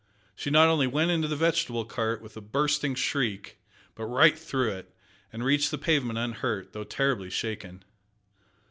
[0.35, 3.59] She not only went into the vegetable cart, with a bursting shriek,
[3.93, 4.95] but right through it,
[5.31, 7.83] and reached the pavement unhurt though terribly shaken!